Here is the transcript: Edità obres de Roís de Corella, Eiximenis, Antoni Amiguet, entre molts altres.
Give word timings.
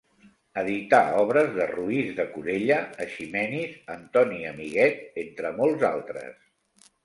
Edità 0.61 1.01
obres 1.23 1.51
de 1.57 1.67
Roís 1.73 2.09
de 2.21 2.25
Corella, 2.33 2.79
Eiximenis, 3.07 3.77
Antoni 3.99 4.43
Amiguet, 4.55 5.07
entre 5.29 5.57
molts 5.63 5.89
altres. 5.95 6.93